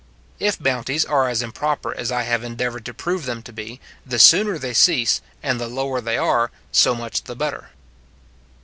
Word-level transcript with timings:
If 0.39 0.57
bounties 0.57 1.05
are 1.05 1.29
as 1.29 1.43
improper 1.43 1.95
as 1.95 2.11
I 2.11 2.23
have 2.23 2.43
endeavoured 2.43 2.85
to 2.85 2.93
prove 2.95 3.25
them 3.27 3.43
to 3.43 3.53
be, 3.53 3.79
the 4.03 4.17
sooner 4.17 4.57
they 4.57 4.73
cease, 4.73 5.21
and 5.43 5.61
the 5.61 5.67
lower 5.67 6.01
they 6.01 6.17
are, 6.17 6.49
so 6.71 6.95
much 6.95 7.25
the 7.25 7.35
better. 7.35 7.69